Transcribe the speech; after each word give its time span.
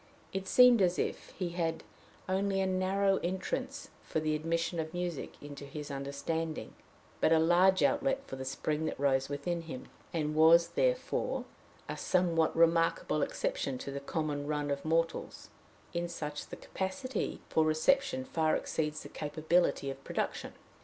It 0.33 0.47
seemed 0.47 0.81
as 0.81 0.97
if 0.97 1.29
he 1.37 1.49
had 1.49 1.83
only 2.27 2.59
a 2.59 2.65
narrow 2.65 3.17
entrance 3.17 3.89
for 4.01 4.19
the 4.19 4.33
admission 4.33 4.79
of 4.79 4.95
music 4.95 5.33
into 5.43 5.63
his 5.63 5.91
understanding 5.91 6.73
but 7.19 7.31
a 7.31 7.37
large 7.37 7.83
outlet 7.83 8.25
for 8.25 8.35
the 8.35 8.43
spring 8.43 8.85
that 8.85 8.99
rose 8.99 9.29
within 9.29 9.61
him, 9.61 9.89
and 10.11 10.33
was, 10.33 10.69
therefore, 10.69 11.45
a 11.87 11.97
somewhat 11.97 12.55
remarkable 12.57 13.21
exception 13.21 13.77
to 13.77 13.91
the 13.91 13.99
common 13.99 14.47
run 14.47 14.71
of 14.71 14.83
mortals: 14.83 15.51
in 15.93 16.09
such, 16.09 16.47
the 16.47 16.55
capacity 16.55 17.39
for 17.47 17.63
reception 17.63 18.25
far 18.25 18.55
exceeds 18.55 19.03
the 19.03 19.09
capability 19.09 19.91
of 19.91 20.03
production. 20.03 20.53